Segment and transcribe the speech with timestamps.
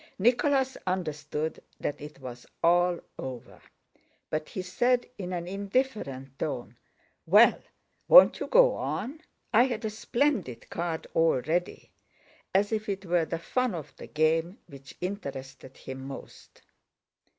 [0.17, 3.61] Nicholas understood that it was all over;
[4.31, 6.75] but he said in an indifferent tone:
[7.27, 7.61] "Well,
[8.07, 9.21] won't you go on?
[9.53, 11.91] I had a splendid card all ready,"
[12.51, 16.63] as if it were the fun of the game which interested him most.